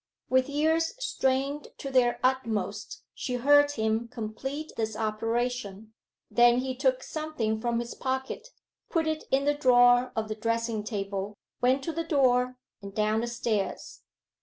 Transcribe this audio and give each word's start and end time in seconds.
With 0.31 0.49
ears 0.49 0.95
strained 0.97 1.67
to 1.77 1.91
their 1.91 2.19
utmost 2.23 3.03
she 3.13 3.35
heard 3.35 3.73
him 3.73 4.07
complete 4.07 4.71
this 4.75 4.95
operation; 4.97 5.93
then 6.31 6.57
he 6.57 6.75
took 6.75 7.03
something 7.03 7.61
from 7.61 7.79
his 7.79 7.93
pocket, 7.93 8.47
put 8.89 9.05
it 9.05 9.25
in 9.29 9.45
the 9.45 9.53
drawer 9.53 10.11
of 10.15 10.27
the 10.27 10.33
dressing 10.33 10.83
table, 10.83 11.37
went 11.61 11.83
to 11.83 11.91
the 11.93 12.03
door, 12.03 12.57
and 12.81 12.95
down 12.95 13.21
the 13.21 13.27
stairs. 13.27 14.01